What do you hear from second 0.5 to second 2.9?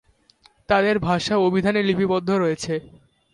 তাদের ভাষা অভিধানে লিপিবদ্ধ রয়েছে।